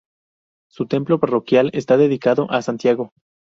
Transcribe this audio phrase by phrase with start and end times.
[0.67, 3.13] Su templo parroquial está dedicado a Santiago.